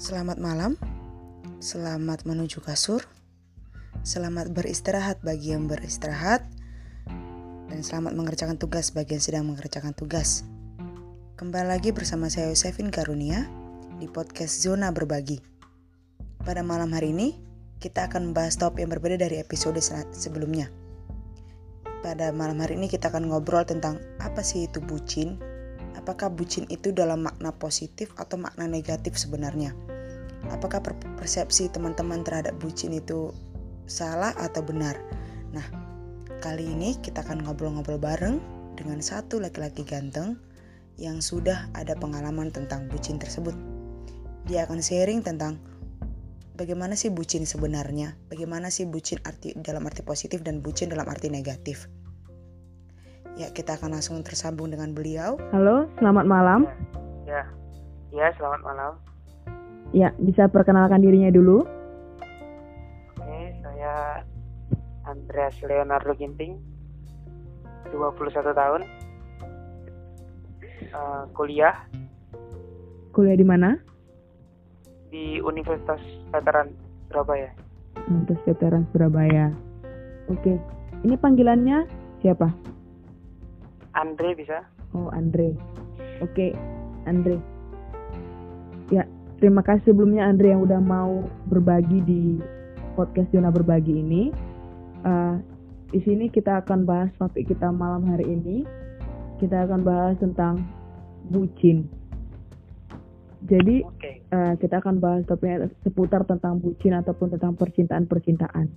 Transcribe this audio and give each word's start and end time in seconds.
Selamat 0.00 0.40
malam, 0.40 0.80
selamat 1.60 2.24
menuju 2.24 2.64
kasur, 2.64 3.04
selamat 4.00 4.48
beristirahat 4.48 5.20
bagi 5.20 5.52
yang 5.52 5.68
beristirahat, 5.68 6.40
dan 7.68 7.80
selamat 7.84 8.16
mengerjakan 8.16 8.56
tugas 8.56 8.96
bagi 8.96 9.20
yang 9.20 9.24
sedang 9.28 9.44
mengerjakan 9.52 9.92
tugas. 9.92 10.48
Kembali 11.36 11.68
lagi 11.68 11.92
bersama 11.92 12.32
saya 12.32 12.48
Yosefin 12.48 12.88
Karunia 12.88 13.44
di 14.00 14.08
podcast 14.08 14.64
Zona 14.64 14.88
Berbagi. 14.88 15.36
Pada 16.48 16.64
malam 16.64 16.96
hari 16.96 17.12
ini, 17.12 17.36
kita 17.76 18.08
akan 18.08 18.32
membahas 18.32 18.56
topik 18.56 18.80
yang 18.80 18.96
berbeda 18.96 19.20
dari 19.20 19.36
episode 19.36 19.76
sebelumnya. 20.16 20.72
Pada 22.00 22.32
malam 22.32 22.56
hari 22.64 22.80
ini 22.80 22.88
kita 22.88 23.12
akan 23.12 23.28
ngobrol 23.28 23.68
tentang 23.68 24.00
apa 24.16 24.40
sih 24.40 24.64
itu 24.64 24.80
bucin, 24.80 25.36
apakah 25.92 26.32
bucin 26.32 26.64
itu 26.72 26.88
dalam 26.88 27.20
makna 27.20 27.52
positif 27.52 28.16
atau 28.16 28.40
makna 28.40 28.64
negatif 28.64 29.20
sebenarnya 29.20 29.89
apakah 30.48 30.80
persepsi 31.20 31.68
teman-teman 31.68 32.24
terhadap 32.24 32.56
bucin 32.56 32.96
itu 32.96 33.34
salah 33.84 34.32
atau 34.40 34.64
benar. 34.64 34.96
Nah, 35.52 35.66
kali 36.40 36.72
ini 36.72 36.96
kita 37.02 37.20
akan 37.20 37.44
ngobrol-ngobrol 37.44 38.00
bareng 38.00 38.40
dengan 38.80 39.04
satu 39.04 39.36
laki-laki 39.36 39.84
ganteng 39.84 40.40
yang 40.96 41.20
sudah 41.20 41.68
ada 41.76 41.92
pengalaman 41.98 42.48
tentang 42.48 42.88
bucin 42.88 43.20
tersebut. 43.20 43.52
Dia 44.48 44.64
akan 44.64 44.80
sharing 44.80 45.20
tentang 45.20 45.60
bagaimana 46.56 46.96
sih 46.96 47.12
bucin 47.12 47.44
sebenarnya, 47.44 48.16
bagaimana 48.32 48.72
sih 48.72 48.88
bucin 48.88 49.20
arti 49.24 49.52
dalam 49.56 49.84
arti 49.84 50.00
positif 50.00 50.40
dan 50.40 50.64
bucin 50.64 50.88
dalam 50.88 51.08
arti 51.08 51.28
negatif. 51.28 51.88
Ya, 53.40 53.48
kita 53.52 53.80
akan 53.80 53.96
langsung 53.96 54.20
tersambung 54.20 54.68
dengan 54.68 54.92
beliau. 54.92 55.40
Halo, 55.52 55.88
selamat 55.96 56.24
malam. 56.28 56.60
Ya, 57.24 57.48
ya 58.12 58.28
selamat 58.36 58.60
malam. 58.60 59.09
Ya, 59.90 60.14
bisa 60.22 60.46
perkenalkan 60.46 61.02
dirinya 61.02 61.34
dulu. 61.34 61.66
Oke, 63.18 63.40
saya 63.58 64.22
Andreas 65.02 65.58
Leonardo 65.66 66.14
Ginting, 66.14 66.62
21 67.90 68.54
tahun, 68.54 68.82
uh, 70.94 71.26
kuliah. 71.34 71.74
Kuliah 73.10 73.34
di 73.34 73.42
mana? 73.42 73.74
Di 75.10 75.42
Universitas 75.42 75.98
Veteran 76.30 76.70
Surabaya. 77.10 77.50
Universitas 78.06 78.46
Veteran 78.46 78.86
Surabaya. 78.94 79.50
Oke, 80.30 80.54
ini 81.02 81.18
panggilannya 81.18 81.90
siapa? 82.22 82.46
Andre 83.98 84.38
bisa? 84.38 84.62
Oh, 84.94 85.10
Andre. 85.10 85.58
Oke, 86.22 86.54
Andre. 87.10 87.59
Terima 89.40 89.64
kasih 89.64 89.96
sebelumnya 89.96 90.28
Andre 90.28 90.52
yang 90.52 90.68
udah 90.68 90.84
mau 90.84 91.24
berbagi 91.48 92.04
di 92.04 92.22
podcast 92.92 93.32
Zona 93.32 93.48
Berbagi 93.48 93.96
ini. 93.96 94.28
Uh, 95.00 95.40
di 95.88 96.04
sini 96.04 96.28
kita 96.28 96.60
akan 96.60 96.84
bahas 96.84 97.08
topik 97.16 97.48
kita 97.48 97.72
malam 97.72 98.04
hari 98.04 98.28
ini. 98.28 98.68
Kita 99.40 99.64
akan 99.64 99.80
bahas 99.80 100.20
tentang 100.20 100.60
bucin. 101.32 101.88
Jadi 103.48 103.80
okay. 103.80 104.20
uh, 104.28 104.60
kita 104.60 104.84
akan 104.84 105.00
bahas 105.00 105.24
topiknya 105.24 105.72
seputar 105.88 106.28
tentang 106.28 106.60
bucin 106.60 106.92
ataupun 107.00 107.32
tentang 107.32 107.56
percintaan-percintaan. 107.56 108.68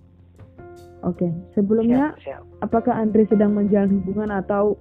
Oke, 1.03 1.27
okay. 1.27 1.31
sebelumnya 1.59 2.15
siap, 2.23 2.39
siap. 2.39 2.63
apakah 2.63 2.95
Andre 2.95 3.27
sedang 3.27 3.51
menjalin 3.51 3.99
hubungan 3.99 4.31
atau 4.31 4.79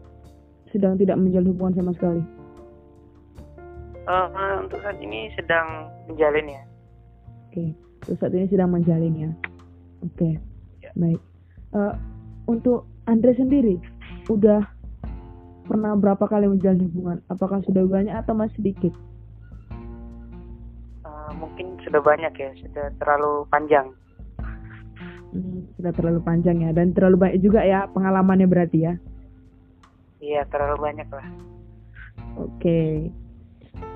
sedang 0.71 0.95
tidak 0.95 1.19
menjalin 1.19 1.51
hubungan 1.51 1.75
sama 1.83 1.91
sekali? 1.99 2.23
Uh, 4.03 4.67
untuk 4.67 4.83
saat 4.83 4.99
ini 4.99 5.31
sedang 5.39 5.87
menjalin 6.11 6.51
ya. 6.51 6.63
Oke, 7.47 7.55
okay. 7.55 7.69
untuk 8.03 8.17
saat 8.19 8.35
ini 8.35 8.47
sedang 8.51 8.75
menjalin 8.75 9.15
ya. 9.15 9.31
Oke, 10.03 10.11
okay. 10.19 10.33
ya. 10.83 10.91
baik. 10.99 11.21
Uh, 11.71 11.95
untuk 12.51 12.91
Andre 13.07 13.31
sendiri, 13.39 13.79
udah 14.27 14.67
pernah 15.71 15.95
berapa 15.95 16.27
kali 16.27 16.51
menjalin 16.51 16.91
hubungan? 16.91 17.19
Apakah 17.31 17.63
sudah 17.63 17.87
banyak 17.87 18.11
atau 18.11 18.35
masih 18.35 18.59
sedikit? 18.59 18.91
Uh, 21.07 21.31
mungkin 21.39 21.79
sudah 21.87 22.03
banyak 22.03 22.35
ya, 22.35 22.51
sudah 22.59 22.91
terlalu 22.99 23.47
panjang. 23.55 23.87
Hmm, 25.31 25.63
sudah 25.79 25.95
terlalu 25.95 26.19
panjang 26.27 26.59
ya, 26.67 26.75
dan 26.75 26.91
terlalu 26.91 27.23
banyak 27.23 27.39
juga 27.39 27.63
ya 27.63 27.87
pengalamannya 27.87 28.51
berarti 28.51 28.79
ya? 28.83 28.95
Iya, 30.19 30.43
terlalu 30.51 30.91
banyak 30.91 31.07
lah. 31.07 31.27
Oke. 32.35 32.59
Okay 32.59 33.23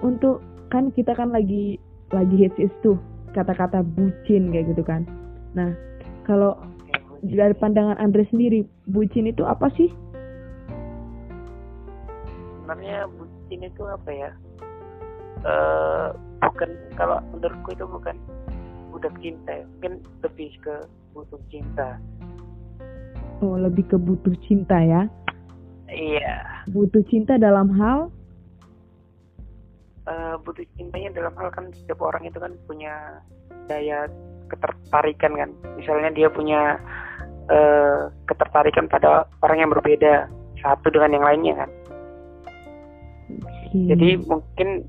untuk 0.00 0.42
kan 0.68 0.90
kita 0.92 1.14
kan 1.14 1.30
lagi 1.30 1.78
lagi 2.14 2.36
hits 2.38 2.58
is 2.58 2.74
tuh 2.82 2.98
kata-kata 3.34 3.84
bucin 3.84 4.54
kayak 4.54 4.72
gitu 4.72 4.82
kan. 4.82 5.04
Nah, 5.52 5.76
kalau 6.24 6.56
dari 7.24 7.52
pandangan 7.56 7.98
Andre 7.98 8.24
sendiri, 8.32 8.64
bucin 8.88 9.28
itu 9.28 9.42
apa 9.44 9.68
sih? 9.74 9.90
Sebenarnya 12.62 13.08
bucin 13.12 13.60
itu 13.66 13.82
apa 13.84 14.10
ya? 14.10 14.30
Uh, 15.46 16.08
bukan 16.42 16.70
kalau 16.96 17.20
menurutku 17.30 17.76
itu 17.76 17.84
bukan 17.86 18.16
budak 18.90 19.14
cinta, 19.20 19.52
ya. 19.52 19.64
mungkin 19.76 19.94
lebih 20.24 20.50
ke 20.64 20.74
butuh 21.12 21.40
cinta. 21.52 22.00
Oh, 23.44 23.60
lebih 23.60 23.84
ke 23.84 23.96
butuh 24.00 24.32
cinta 24.48 24.80
ya? 24.80 25.04
Iya. 25.92 26.64
Butuh 26.72 27.04
cinta 27.06 27.36
dalam 27.36 27.68
hal 27.76 28.08
uh, 30.06 30.34
butuh 30.42 30.64
cintanya 30.78 31.10
dalam 31.12 31.34
hal 31.36 31.50
kan 31.52 31.70
setiap 31.74 32.02
orang 32.02 32.26
itu 32.26 32.38
kan 32.38 32.54
punya 32.66 33.20
daya 33.66 34.06
ketertarikan 34.50 35.32
kan. 35.34 35.50
Misalnya 35.74 36.10
dia 36.14 36.28
punya 36.30 36.78
uh, 37.50 38.10
ketertarikan 38.30 38.86
pada 38.86 39.26
orang 39.42 39.58
yang 39.66 39.70
berbeda 39.70 40.30
satu 40.62 40.90
dengan 40.90 41.20
yang 41.20 41.26
lainnya 41.26 41.54
kan. 41.66 41.70
Hmm. 43.66 43.90
jadi 43.90 44.22
mungkin 44.22 44.86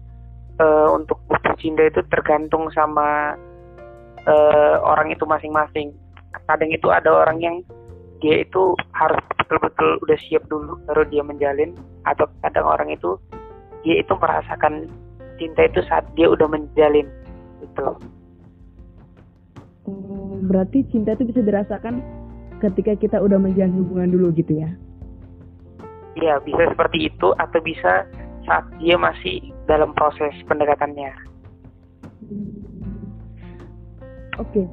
uh, 0.61 0.93
untuk 0.93 1.17
butuh 1.25 1.57
cinta 1.57 1.89
itu 1.89 2.05
tergantung 2.13 2.69
sama 2.69 3.33
uh, 4.29 4.77
orang 4.85 5.09
itu 5.09 5.25
masing-masing. 5.25 5.97
Kadang 6.45 6.69
itu 6.69 6.93
ada 6.93 7.09
orang 7.09 7.41
yang 7.41 7.55
dia 8.21 8.45
itu 8.45 8.77
harus 8.93 9.21
betul-betul 9.41 10.01
udah 10.05 10.17
siap 10.29 10.43
dulu 10.49 10.77
baru 10.89 11.05
dia 11.09 11.23
menjalin 11.25 11.73
atau 12.05 12.25
kadang 12.41 12.65
orang 12.65 12.89
itu 12.93 13.17
dia 13.85 14.01
itu 14.01 14.13
merasakan 14.17 14.89
cinta 15.37 15.65
itu 15.65 15.79
saat 15.85 16.05
dia 16.13 16.27
udah 16.29 16.45
menjalin 16.49 17.07
itu 17.61 17.87
hmm, 19.87 20.49
berarti 20.49 20.85
cinta 20.91 21.15
itu 21.15 21.29
bisa 21.29 21.41
dirasakan 21.41 22.03
ketika 22.61 22.97
kita 22.97 23.17
udah 23.21 23.37
menjalin 23.37 23.85
hubungan 23.85 24.09
dulu 24.09 24.27
gitu 24.33 24.57
ya? 24.57 24.69
Iya 26.17 26.41
bisa 26.41 26.73
seperti 26.73 27.13
itu 27.13 27.27
atau 27.37 27.59
bisa 27.61 28.09
saat 28.49 28.65
dia 28.81 28.97
masih 28.97 29.53
dalam 29.69 29.93
proses 29.93 30.33
pendekatannya. 30.49 31.13
Oke. 34.37 34.65
Okay. 34.65 34.67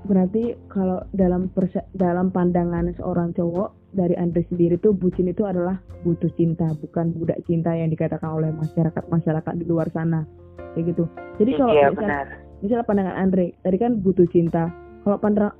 berarti 0.00 0.58
kalau 0.72 1.04
dalam 1.14 1.46
dalam 1.94 2.34
pandangan 2.34 2.90
seorang 2.98 3.30
cowok 3.36 3.79
dari 3.90 4.14
Andre 4.14 4.46
sendiri 4.46 4.78
tuh 4.78 4.94
bucin 4.94 5.26
itu 5.26 5.42
adalah 5.42 5.78
butuh 6.06 6.30
cinta, 6.38 6.70
bukan 6.78 7.10
budak 7.14 7.42
cinta 7.50 7.74
yang 7.74 7.90
dikatakan 7.90 8.30
oleh 8.30 8.50
masyarakat 8.54 9.04
masyarakat 9.10 9.52
di 9.58 9.64
luar 9.66 9.90
sana, 9.90 10.22
kayak 10.74 10.94
gitu. 10.94 11.04
Jadi 11.42 11.50
kalau 11.58 11.74
iya, 11.74 11.90
misalnya, 11.90 12.24
misalnya 12.62 12.86
pandangan 12.86 13.16
Andre, 13.18 13.46
tadi 13.66 13.76
kan 13.78 13.92
butuh 13.98 14.26
cinta. 14.30 14.70
Kalau 15.00 15.16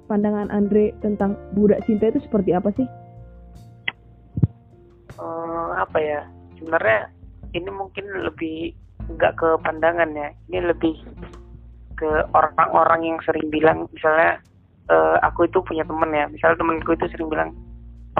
pandangan 0.06 0.52
Andre 0.52 0.92
tentang 1.00 1.34
budak 1.56 1.82
cinta 1.88 2.12
itu 2.12 2.20
seperti 2.22 2.52
apa 2.52 2.70
sih? 2.76 2.86
Uh, 5.16 5.74
apa 5.80 5.98
ya? 5.98 6.20
Sebenarnya 6.60 7.09
ini 7.56 7.71
mungkin 7.72 8.04
lebih 8.21 8.77
nggak 9.10 9.32
ke 9.41 9.48
pandangan 9.66 10.12
ya, 10.15 10.28
ini 10.53 10.71
lebih 10.71 10.94
ke 11.98 12.09
orang-orang 12.32 13.00
yang 13.04 13.18
sering 13.27 13.48
bilang, 13.50 13.91
misalnya 13.91 14.38
uh, 14.88 15.18
aku 15.24 15.50
itu 15.50 15.59
punya 15.66 15.82
temen 15.82 16.15
ya, 16.15 16.30
misalnya 16.30 16.56
temenku 16.60 16.94
itu 16.94 17.10
sering 17.10 17.28
bilang 17.28 17.50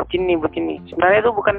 bucin 0.01 0.25
nih 0.29 0.81
sebenarnya 0.89 1.21
itu 1.25 1.33
bukan 1.33 1.57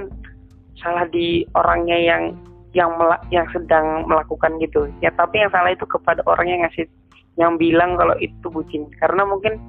salah 0.81 1.05
di 1.09 1.45
orangnya 1.53 1.97
yang 1.97 2.23
yang 2.71 2.95
melak, 2.95 3.21
yang 3.29 3.43
sedang 3.51 4.07
melakukan 4.07 4.55
gitu. 4.63 4.87
Ya 5.03 5.11
tapi 5.13 5.43
yang 5.43 5.51
salah 5.51 5.75
itu 5.75 5.83
kepada 5.83 6.23
orang 6.25 6.47
yang 6.47 6.59
ngasih 6.63 6.87
yang 7.35 7.59
bilang 7.59 7.99
kalau 7.99 8.15
itu 8.19 8.47
bucin. 8.47 8.87
Karena 8.99 9.27
mungkin 9.27 9.59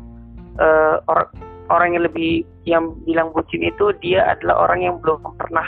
uh, 0.59 1.03
orang 1.11 1.29
orang 1.71 1.89
yang 1.99 2.05
lebih 2.07 2.47
yang 2.67 2.95
bilang 3.03 3.35
bucin 3.35 3.63
itu 3.63 3.91
dia 3.99 4.23
adalah 4.31 4.71
orang 4.71 4.87
yang 4.87 4.95
belum 5.03 5.23
pernah 5.35 5.67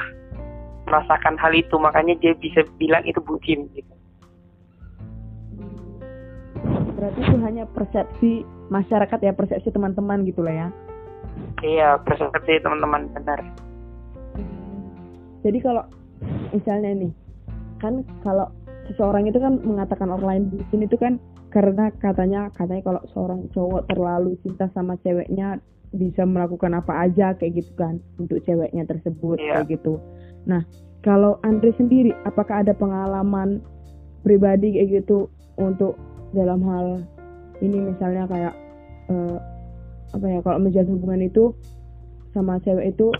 merasakan 0.86 1.34
hal 1.38 1.52
itu. 1.54 1.74
Makanya 1.74 2.14
dia 2.22 2.32
bisa 2.38 2.62
bilang 2.78 3.02
itu 3.02 3.18
bucin 3.18 3.66
gitu. 3.74 3.92
Berarti 6.94 7.18
itu 7.20 7.36
hanya 7.42 7.64
persepsi 7.66 8.46
masyarakat 8.70 9.18
ya 9.20 9.34
persepsi 9.34 9.68
teman-teman 9.74 10.24
gitu 10.24 10.40
lah 10.40 10.54
ya 10.54 10.68
Iya, 11.64 11.96
persepsi 12.04 12.60
teman-teman 12.60 13.08
benar. 13.16 13.40
Jadi 15.44 15.58
kalau 15.60 15.84
misalnya 16.52 16.92
nih, 16.92 17.12
kan 17.80 18.04
kalau 18.24 18.48
seseorang 18.88 19.28
itu 19.28 19.40
kan 19.40 19.60
mengatakan 19.64 20.12
orang 20.12 20.28
lain 20.28 20.44
bucin 20.52 20.84
itu 20.84 20.96
kan 21.00 21.16
karena 21.48 21.88
katanya 22.02 22.50
katanya 22.52 22.82
kalau 22.82 23.02
seorang 23.14 23.40
cowok 23.54 23.86
terlalu 23.86 24.36
cinta 24.42 24.66
sama 24.74 24.98
ceweknya 25.00 25.62
bisa 25.94 26.26
melakukan 26.26 26.74
apa 26.74 27.06
aja 27.06 27.38
kayak 27.38 27.62
gitu 27.62 27.72
kan 27.78 28.02
untuk 28.18 28.42
ceweknya 28.42 28.82
tersebut 28.84 29.38
yeah. 29.38 29.62
kayak 29.62 29.78
gitu. 29.78 30.02
Nah, 30.44 30.66
kalau 31.06 31.38
Andre 31.46 31.70
sendiri 31.78 32.10
apakah 32.26 32.66
ada 32.66 32.74
pengalaman 32.74 33.62
pribadi 34.26 34.74
kayak 34.74 35.04
gitu 35.04 35.30
untuk 35.54 35.94
dalam 36.34 36.58
hal 36.66 37.06
ini 37.62 37.94
misalnya 37.94 38.26
kayak 38.26 38.54
uh, 39.12 39.38
apa 40.14 40.26
ya 40.30 40.38
kalau 40.46 40.62
menjalin 40.62 40.94
hubungan 40.94 41.22
itu 41.26 41.50
sama 42.30 42.62
cewek 42.62 42.94
itu 42.94 43.10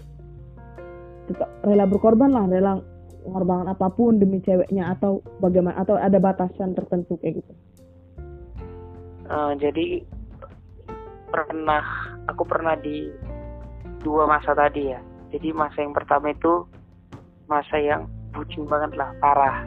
tetap 1.27 1.51
rela 1.67 1.87
berkorban 1.91 2.31
lah 2.31 2.47
rela 2.47 2.79
mengorbankan 3.25 3.73
apa 3.73 3.89
pun 3.89 4.21
demi 4.21 4.39
ceweknya 4.45 4.93
atau 4.95 5.25
bagaimana 5.41 5.81
atau 5.81 5.97
ada 5.97 6.21
batasan 6.21 6.77
tertentu 6.77 7.17
kayak 7.19 7.41
gitu. 7.41 7.53
Uh, 9.25 9.57
jadi 9.57 10.05
pernah 11.33 11.83
aku 12.29 12.45
pernah 12.45 12.77
di 12.77 13.09
dua 14.05 14.29
masa 14.29 14.53
tadi 14.53 14.93
ya. 14.93 15.01
Jadi 15.33 15.51
masa 15.57 15.81
yang 15.81 15.97
pertama 15.97 16.31
itu 16.31 16.69
masa 17.49 17.81
yang 17.81 18.05
bucin 18.37 18.69
banget 18.69 18.93
lah 18.95 19.11
parah. 19.19 19.65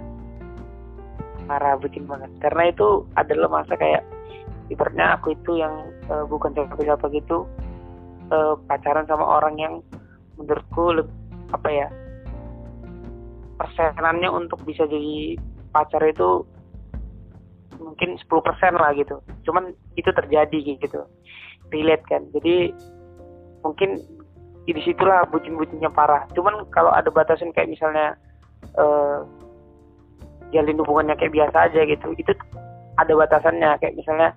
Parah 1.49 1.73
bucin 1.81 2.05
banget. 2.05 2.29
Karena 2.37 2.69
itu 2.69 3.09
adalah 3.17 3.49
masa 3.49 3.73
kayak 3.73 4.05
ibaratnya 4.67 5.15
aku 5.19 5.35
itu 5.35 5.59
yang 5.59 5.91
uh, 6.11 6.27
bukan 6.27 6.51
siapa-siapa 6.51 7.07
gitu 7.15 7.47
uh, 8.31 8.55
pacaran 8.67 9.07
sama 9.07 9.23
orang 9.23 9.55
yang 9.59 9.73
menurutku 10.35 11.01
lebih, 11.01 11.15
apa 11.55 11.69
ya 11.71 11.87
persenannya 13.57 14.29
untuk 14.29 14.61
bisa 14.63 14.85
jadi 14.85 15.39
pacar 15.73 16.03
itu 16.05 16.45
mungkin 17.81 18.17
10% 18.17 18.29
lah 18.77 18.93
gitu. 18.97 19.21
Cuman 19.45 19.73
itu 19.97 20.09
terjadi 20.13 20.77
gitu 20.77 21.05
relate 21.73 22.05
kan. 22.07 22.21
Jadi 22.33 22.73
mungkin 23.61 24.01
di 24.67 24.81
situlah 24.83 25.25
bucin-bucinnya 25.31 25.89
parah. 25.93 26.27
Cuman 26.35 26.67
kalau 26.69 26.91
ada 26.91 27.07
batasan 27.09 27.55
kayak 27.55 27.71
misalnya 27.71 28.13
uh, 28.77 29.23
jalin 30.51 30.79
hubungannya 30.83 31.15
kayak 31.15 31.33
biasa 31.33 31.57
aja 31.71 31.81
gitu 31.87 32.13
itu 32.17 32.31
ada 32.99 33.13
batasannya. 33.15 33.79
Kayak 33.79 33.95
misalnya 33.97 34.29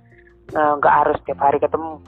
nggak 0.54 0.94
uh, 0.94 0.98
harus 1.04 1.16
setiap 1.22 1.40
hari 1.42 1.58
ketemu 1.62 2.02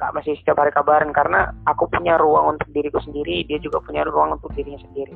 nggak 0.00 0.14
masih 0.16 0.32
setiap 0.40 0.56
hari 0.64 0.72
kabaran 0.72 1.12
karena 1.12 1.52
aku 1.68 1.84
punya 1.92 2.16
ruang 2.16 2.56
untuk 2.56 2.72
diriku 2.72 3.04
sendiri 3.04 3.44
dia 3.44 3.60
juga 3.60 3.84
punya 3.84 4.00
ruang 4.08 4.40
untuk 4.40 4.48
dirinya 4.56 4.80
sendiri. 4.80 5.12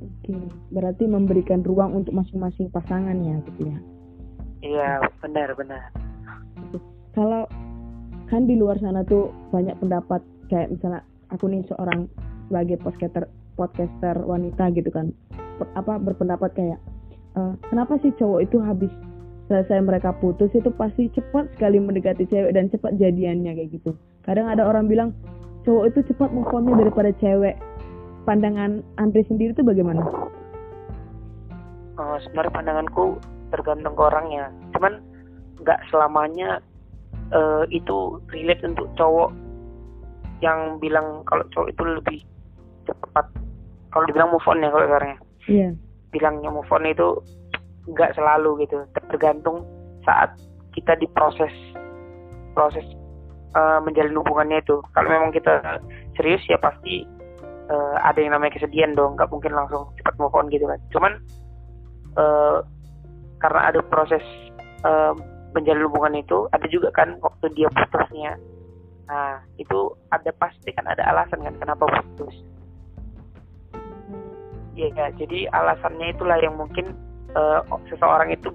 Oke 0.00 0.34
berarti 0.74 1.04
memberikan 1.06 1.62
ruang 1.62 2.02
untuk 2.02 2.16
masing-masing 2.16 2.66
pasangan 2.74 3.14
ya 3.14 3.36
gitu 3.46 3.60
ya? 3.70 3.78
Iya 4.60 4.90
benar 5.22 5.54
benar. 5.54 5.94
Kalau 7.14 7.46
kan 8.26 8.46
di 8.46 8.54
luar 8.58 8.78
sana 8.82 9.06
tuh 9.06 9.30
banyak 9.54 9.78
pendapat 9.78 10.22
kayak 10.50 10.70
misalnya 10.74 11.02
aku 11.30 11.46
nih 11.46 11.62
seorang 11.70 12.10
sebagai 12.50 12.82
podcaster 12.82 13.24
podcaster 13.54 14.16
wanita 14.26 14.74
gitu 14.74 14.90
kan. 14.90 15.14
Apa 15.78 16.02
berpendapat 16.02 16.50
kayak 16.58 16.78
uh, 17.38 17.54
kenapa 17.70 18.02
sih 18.02 18.10
cowok 18.18 18.40
itu 18.50 18.58
habis 18.58 18.90
selesai 19.50 19.82
mereka 19.82 20.14
putus 20.22 20.46
itu 20.54 20.70
pasti 20.78 21.10
cepat 21.10 21.50
sekali 21.58 21.82
mendekati 21.82 22.22
cewek 22.30 22.54
dan 22.54 22.70
cepat 22.70 22.94
jadiannya 23.02 23.58
kayak 23.58 23.74
gitu. 23.74 23.98
Kadang 24.22 24.46
ada 24.46 24.62
orang 24.62 24.86
bilang 24.86 25.10
cowok 25.66 25.90
itu 25.90 26.14
cepat 26.14 26.30
move 26.30 26.54
daripada 26.78 27.10
cewek. 27.18 27.58
Pandangan 28.22 28.86
Andre 29.02 29.26
sendiri 29.26 29.50
itu 29.50 29.66
bagaimana? 29.66 30.06
Uh, 31.98 32.16
sebenarnya 32.22 32.54
pandanganku 32.54 33.18
tergantung 33.50 33.98
ke 33.98 34.02
orangnya. 34.06 34.54
Cuman 34.70 35.02
nggak 35.66 35.82
selamanya 35.90 36.62
uh, 37.34 37.66
itu 37.74 38.22
relate 38.30 38.62
untuk 38.62 38.86
cowok 38.94 39.34
yang 40.46 40.78
bilang 40.78 41.26
kalau 41.26 41.42
cowok 41.50 41.74
itu 41.74 41.82
lebih 41.82 42.18
cepat. 42.86 43.26
Kalau 43.90 44.06
dibilang 44.06 44.30
move 44.30 44.46
on 44.46 44.62
ya 44.62 44.70
kalau 44.70 44.86
sekarang 44.86 45.10
Iya. 45.50 45.58
Yeah. 45.58 45.72
Bilangnya 46.14 46.54
move 46.54 46.70
on 46.70 46.86
itu 46.86 47.18
nggak 47.90 48.14
selalu 48.14 48.64
gitu. 48.66 48.86
Tergantung 49.10 49.66
saat 50.06 50.34
kita 50.74 50.96
di 50.96 51.06
proses 51.10 51.52
proses 52.54 52.86
uh, 53.54 53.78
menjalin 53.82 54.16
hubungannya 54.18 54.62
itu. 54.62 54.78
Kalau 54.94 55.08
memang 55.10 55.34
kita 55.34 55.80
serius 56.18 56.42
ya 56.46 56.58
pasti 56.58 57.06
uh, 57.70 57.96
ada 58.02 58.18
yang 58.22 58.34
namanya 58.34 58.58
kesedihan 58.58 58.94
dong. 58.94 59.18
Nggak 59.18 59.30
mungkin 59.30 59.52
langsung 59.54 59.90
cepat 59.98 60.14
move 60.18 60.34
on 60.34 60.46
gitu 60.50 60.66
kan. 60.66 60.80
Cuman 60.94 61.12
uh, 62.18 62.58
karena 63.40 63.60
ada 63.72 63.80
proses 63.86 64.22
uh, 64.84 65.16
menjalin 65.50 65.86
hubungan 65.90 66.22
itu 66.22 66.46
ada 66.54 66.66
juga 66.70 66.94
kan 66.94 67.18
waktu 67.22 67.50
dia 67.58 67.68
putusnya. 67.72 68.38
Nah 69.10 69.42
itu 69.58 69.90
ada 70.14 70.30
pasti 70.38 70.70
kan 70.70 70.86
ada 70.86 71.02
alasan 71.10 71.42
kan 71.42 71.54
kenapa 71.58 71.86
putus. 71.90 72.34
Ya, 74.78 74.86
ya 74.94 75.10
jadi 75.18 75.50
alasannya 75.50 76.14
itulah 76.14 76.38
yang 76.38 76.54
mungkin 76.54 76.94
uh, 77.36 77.60
seseorang 77.90 78.32
itu 78.34 78.50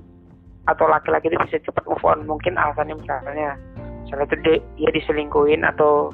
atau 0.66 0.86
laki-laki 0.89 1.30
itu 1.30 1.38
bisa 1.45 1.62
cepat 1.62 1.86
move 1.86 2.06
on. 2.06 2.25
Mungkin 2.25 2.57
alasannya 2.57 2.98
misalnya 2.98 3.56
misalnya 4.06 4.25
itu 4.30 4.38
dia, 4.77 4.89
diselingkuhin 4.94 5.62
atau 5.66 6.10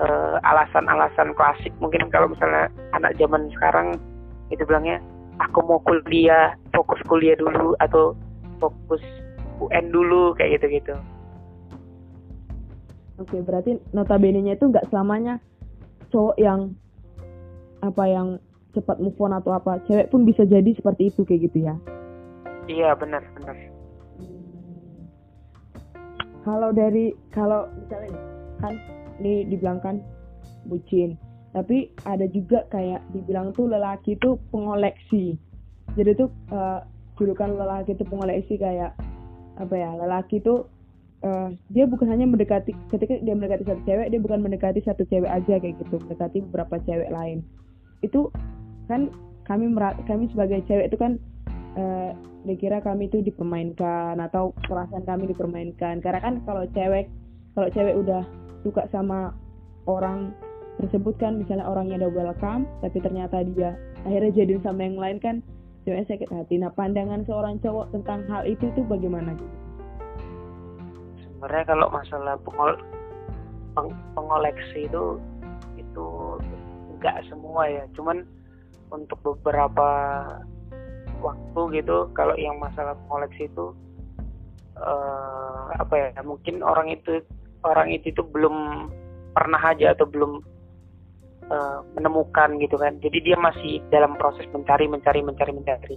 uh, 0.00 0.36
alasan-alasan 0.44 1.32
klasik. 1.34 1.72
Mungkin 1.80 2.08
kalau 2.12 2.32
misalnya 2.32 2.68
anak 2.92 3.16
zaman 3.16 3.48
sekarang 3.56 3.96
itu 4.52 4.62
bilangnya 4.66 5.00
aku 5.40 5.64
mau 5.64 5.80
kuliah 5.86 6.52
fokus 6.76 7.00
kuliah 7.08 7.38
dulu 7.38 7.72
atau 7.80 8.12
fokus 8.60 9.00
UN 9.60 9.92
dulu 9.92 10.36
kayak 10.36 10.60
gitu-gitu. 10.60 10.96
Oke 13.20 13.36
berarti 13.44 13.76
notabene-nya 13.92 14.56
itu 14.56 14.68
nggak 14.68 14.88
selamanya 14.88 15.36
cowok 16.08 16.36
yang 16.40 16.72
apa 17.80 18.04
yang 18.08 18.28
cepat 18.74 19.02
move 19.02 19.18
on 19.20 19.34
atau 19.34 19.54
apa 19.54 19.82
cewek 19.86 20.10
pun 20.10 20.22
bisa 20.22 20.46
jadi 20.46 20.70
seperti 20.74 21.10
itu 21.10 21.26
kayak 21.26 21.50
gitu 21.50 21.58
ya. 21.70 21.74
Iya 22.70 22.94
benar 22.94 23.22
benar. 23.38 23.56
Kalau 26.40 26.70
dari 26.72 27.12
kalau 27.34 27.68
misalnya 27.76 28.16
kan 28.62 28.74
ini 29.20 29.44
dibilang 29.48 29.78
kan 29.84 30.00
bucin. 30.68 31.18
Tapi 31.50 31.90
ada 32.06 32.30
juga 32.30 32.62
kayak 32.70 33.02
dibilang 33.10 33.50
tuh 33.52 33.66
lelaki 33.66 34.14
tuh 34.22 34.38
pengoleksi. 34.54 35.34
Jadi 35.98 36.14
tuh 36.14 36.30
uh, 36.54 36.86
julukan 37.18 37.58
lelaki 37.58 37.98
itu 37.98 38.06
pengoleksi 38.06 38.54
kayak 38.56 38.94
apa 39.58 39.74
ya 39.76 39.92
lelaki 39.98 40.40
tuh 40.40 40.64
uh, 41.26 41.52
dia 41.68 41.84
bukan 41.84 42.08
hanya 42.08 42.24
mendekati 42.24 42.72
ketika 42.88 43.20
dia 43.20 43.34
mendekati 43.36 43.66
satu 43.68 43.82
cewek 43.84 44.08
dia 44.08 44.20
bukan 44.22 44.40
mendekati 44.40 44.80
satu 44.80 45.04
cewek 45.10 45.28
aja 45.28 45.60
kayak 45.60 45.76
gitu 45.82 46.00
mendekati 46.00 46.40
beberapa 46.48 46.80
cewek 46.86 47.10
lain. 47.12 47.44
Itu 48.00 48.32
kan 48.90 49.02
kami 49.46 49.70
kami 50.10 50.26
sebagai 50.34 50.66
cewek 50.66 50.90
itu 50.90 50.98
kan 50.98 51.14
uh, 51.78 52.10
dikira 52.42 52.80
kami 52.80 53.06
itu 53.06 53.22
dipermainkan 53.22 54.18
atau 54.18 54.50
perasaan 54.66 55.06
kami 55.06 55.30
dipermainkan. 55.30 56.02
Karena 56.02 56.20
kan 56.20 56.42
kalau 56.42 56.66
cewek 56.74 57.06
kalau 57.54 57.68
cewek 57.70 57.94
udah 57.94 58.22
suka 58.66 58.86
sama 58.90 59.34
orang 59.86 60.34
tersebut 60.80 61.14
kan 61.20 61.36
misalnya 61.36 61.68
orangnya 61.68 62.00
udah 62.06 62.12
welcome 62.12 62.64
tapi 62.80 63.04
ternyata 63.04 63.44
dia 63.52 63.76
akhirnya 64.08 64.32
jadi 64.32 64.56
sama 64.64 64.80
yang 64.86 64.96
lain 64.96 65.18
kan 65.20 65.36
cewek 65.84 66.08
sakit 66.08 66.28
hati. 66.30 66.60
Nah 66.60 66.72
pandangan 66.72 67.24
seorang 67.24 67.60
cowok 67.60 67.92
tentang 67.92 68.24
hal 68.28 68.42
itu 68.48 68.68
tuh 68.72 68.84
bagaimana? 68.88 69.36
Sebenarnya 71.24 71.64
kalau 71.68 71.88
masalah 71.88 72.36
pengol 72.44 72.76
peng 73.72 73.88
pengoleksi 74.12 74.88
itu 74.88 75.04
itu 75.80 76.06
enggak 76.96 77.24
semua 77.28 77.64
ya. 77.68 77.84
Cuman 77.96 78.24
untuk 78.90 79.18
beberapa 79.22 79.88
waktu 81.20 81.82
gitu 81.82 82.08
kalau 82.16 82.34
yang 82.36 82.56
masalah 82.58 82.96
koleksi 83.06 83.46
itu 83.46 83.76
uh, 84.80 85.70
apa 85.76 85.94
ya 85.94 86.08
mungkin 86.24 86.64
orang 86.64 86.90
itu 86.90 87.20
orang 87.62 87.92
itu 87.92 88.10
itu 88.10 88.22
belum 88.24 88.88
pernah 89.36 89.60
aja 89.60 89.94
atau 89.94 90.08
belum 90.08 90.42
uh, 91.52 91.80
menemukan 91.94 92.56
gitu 92.58 92.76
kan. 92.80 92.98
Jadi 92.98 93.18
dia 93.22 93.36
masih 93.36 93.78
dalam 93.92 94.16
proses 94.16 94.48
mencari 94.50 94.88
mencari 94.88 95.20
mencari 95.20 95.52
mencari. 95.54 95.96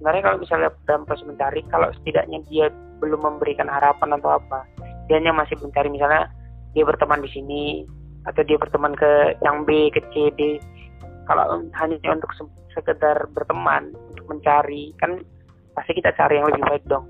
Sebenarnya 0.00 0.22
kalau 0.26 0.38
misalnya 0.42 0.70
dalam 0.88 1.02
proses 1.06 1.26
mencari 1.28 1.60
kalau 1.70 1.88
setidaknya 2.00 2.42
dia 2.50 2.66
belum 2.98 3.20
memberikan 3.20 3.68
harapan 3.68 4.16
atau 4.16 4.40
apa 4.40 4.64
dia 5.06 5.20
hanya 5.20 5.36
masih 5.36 5.60
mencari 5.60 5.92
misalnya 5.92 6.32
dia 6.72 6.84
berteman 6.88 7.20
di 7.20 7.30
sini 7.30 7.62
atau 8.24 8.40
dia 8.42 8.56
berteman 8.56 8.96
ke 8.96 9.36
yang 9.44 9.68
B 9.68 9.92
ke 9.92 10.00
C 10.10 10.32
D 10.34 10.40
kalau 11.24 11.64
hanya 11.80 11.96
untuk 12.12 12.30
sekedar 12.74 13.16
berteman 13.32 13.94
untuk 14.12 14.26
mencari 14.28 14.92
kan 15.00 15.22
pasti 15.74 15.96
kita 15.96 16.14
cari 16.14 16.38
yang 16.38 16.46
lebih 16.50 16.64
baik 16.68 16.84
dong. 16.86 17.06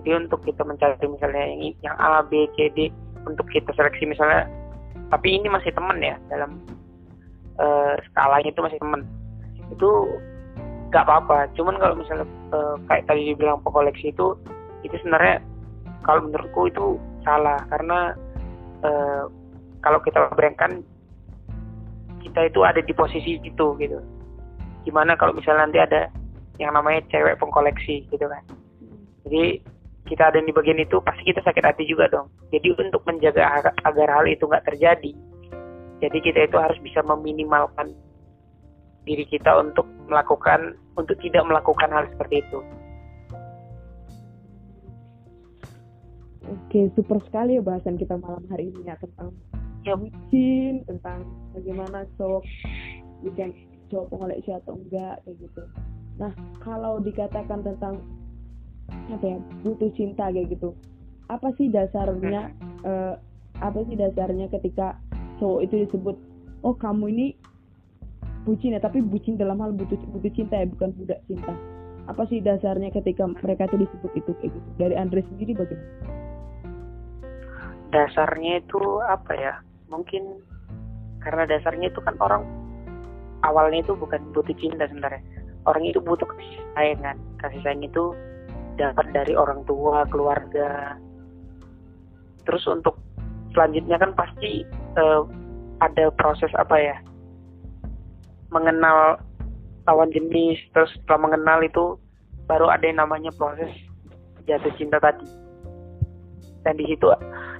Jadi 0.00 0.10
untuk 0.22 0.40
kita 0.46 0.62
mencari 0.62 0.94
misalnya 1.08 1.44
yang 1.50 1.60
yang 1.82 1.96
A 1.98 2.22
B 2.22 2.46
C 2.54 2.70
D 2.72 2.92
untuk 3.26 3.48
kita 3.50 3.74
seleksi 3.74 4.06
misalnya 4.06 4.46
tapi 5.10 5.38
ini 5.38 5.50
masih 5.50 5.74
teman 5.74 5.98
ya 5.98 6.14
dalam 6.30 6.62
uh, 7.58 7.94
skalanya 8.10 8.50
itu 8.50 8.60
masih 8.62 8.78
teman. 8.78 9.02
Itu 9.74 9.90
nggak 10.94 11.04
apa-apa. 11.06 11.50
Cuman 11.58 11.78
kalau 11.82 11.98
misalnya 11.98 12.26
uh, 12.54 12.78
kayak 12.86 13.06
tadi 13.10 13.34
dibilang 13.34 13.58
pekoleksi 13.66 14.14
itu 14.14 14.38
itu 14.86 14.94
sebenarnya 15.02 15.42
kalau 16.06 16.30
menurutku 16.30 16.70
itu 16.70 16.86
salah. 17.26 17.58
Karena 17.66 18.14
uh, 18.86 19.26
kalau 19.82 19.98
kita 20.06 20.30
bayangkan 20.38 20.86
kita 22.26 22.50
itu 22.50 22.60
ada 22.66 22.82
di 22.82 22.92
posisi 22.92 23.38
itu 23.38 23.66
gitu. 23.78 23.98
Gimana 24.82 25.14
kalau 25.14 25.34
misalnya 25.34 25.70
nanti 25.70 25.78
ada 25.78 26.10
yang 26.58 26.74
namanya 26.74 27.06
cewek 27.10 27.38
pengkoleksi 27.38 28.06
gitu 28.10 28.26
kan. 28.26 28.42
Jadi 29.26 29.62
kita 30.06 30.30
ada 30.30 30.38
di 30.38 30.54
bagian 30.54 30.78
itu 30.78 31.02
pasti 31.02 31.26
kita 31.26 31.42
sakit 31.42 31.62
hati 31.62 31.86
juga 31.86 32.10
dong. 32.10 32.30
Jadi 32.50 32.74
untuk 32.74 33.02
menjaga 33.06 33.62
agar 33.82 34.08
hal 34.10 34.26
itu 34.30 34.46
nggak 34.46 34.66
terjadi 34.66 35.14
jadi 36.00 36.18
kita 36.20 36.40
itu 36.52 36.56
harus 36.60 36.76
bisa 36.84 37.00
meminimalkan 37.00 37.96
diri 39.08 39.24
kita 39.24 39.48
untuk 39.56 39.88
melakukan 40.10 40.76
untuk 40.98 41.16
tidak 41.24 41.46
melakukan 41.48 41.88
hal 41.88 42.04
seperti 42.12 42.44
itu. 42.44 42.58
Oke, 46.46 46.80
super 46.94 47.18
sekali 47.26 47.58
ya 47.58 47.62
bahasan 47.64 47.98
kita 47.98 48.20
malam 48.20 48.44
hari 48.52 48.70
ini 48.70 48.86
ya 48.86 48.94
tentang 49.00 49.34
ya. 49.86 49.96
bucin, 49.96 50.74
tentang 50.90 51.18
bagaimana 51.54 51.98
cowok 52.18 52.42
bukan 53.22 53.50
cowok 53.88 54.06
pengoleksi 54.10 54.50
atau 54.50 54.74
enggak 54.74 55.22
kayak 55.22 55.36
gitu. 55.38 55.62
Nah, 56.18 56.32
kalau 56.58 56.98
dikatakan 56.98 57.62
tentang 57.62 58.02
apa 58.86 59.24
ya 59.26 59.38
butuh 59.62 59.90
cinta 59.94 60.30
kayak 60.30 60.50
gitu, 60.50 60.74
apa 61.30 61.54
sih 61.54 61.70
dasarnya? 61.70 62.50
Uh, 62.82 63.14
apa 63.62 63.82
sih 63.88 63.96
dasarnya 63.96 64.52
ketika 64.52 65.00
cowok 65.40 65.64
itu 65.64 65.88
disebut, 65.88 66.16
oh 66.60 66.74
kamu 66.76 67.08
ini 67.14 67.26
bucin 68.46 68.78
ya 68.78 68.80
tapi 68.80 69.02
bucin 69.02 69.34
dalam 69.34 69.58
hal 69.58 69.74
butuh 69.74 69.98
butuh 70.14 70.30
cinta 70.30 70.62
ya 70.62 70.70
bukan 70.70 70.94
budak 70.94 71.18
cinta 71.26 71.50
apa 72.06 72.22
sih 72.30 72.38
dasarnya 72.38 72.94
ketika 72.94 73.26
mereka 73.26 73.66
itu 73.66 73.82
disebut 73.82 74.12
itu 74.14 74.30
kayak 74.38 74.54
gitu 74.54 74.68
dari 74.78 74.94
Andre 74.94 75.26
sendiri 75.26 75.52
bagaimana 75.58 75.90
dasarnya 77.90 78.62
itu 78.62 78.80
apa 79.02 79.32
ya 79.34 79.54
mungkin 79.86 80.42
karena 81.22 81.46
dasarnya 81.46 81.90
itu 81.90 82.00
kan 82.02 82.14
orang 82.22 82.42
awalnya 83.42 83.82
itu 83.82 83.92
bukan 83.94 84.20
butuh 84.34 84.54
cinta 84.58 84.86
sebenarnya 84.86 85.22
orang 85.66 85.84
itu 85.84 85.98
butuh 86.00 86.24
kasih 86.24 86.62
sayang 86.78 87.00
kan. 87.02 87.16
Kasih 87.42 87.60
sayang 87.66 87.82
itu 87.82 88.04
dapat 88.78 89.06
dari 89.12 89.34
orang 89.34 89.66
tua 89.66 90.06
keluarga. 90.08 90.96
Terus 92.46 92.64
untuk 92.70 92.96
selanjutnya 93.52 93.98
kan 93.98 94.14
pasti 94.14 94.62
uh, 94.96 95.26
ada 95.82 96.08
proses 96.14 96.50
apa 96.54 96.78
ya? 96.78 96.96
Mengenal 98.54 99.18
lawan 99.90 100.14
jenis. 100.14 100.62
Terus 100.70 100.94
setelah 101.02 101.30
mengenal 101.30 101.58
itu 101.66 101.98
baru 102.46 102.70
ada 102.70 102.86
yang 102.86 103.02
namanya 103.02 103.34
proses 103.34 103.74
jatuh 104.46 104.70
cinta 104.78 105.02
tadi. 105.02 105.26
Dan 106.62 106.78
di 106.78 106.86
situ 106.86 107.10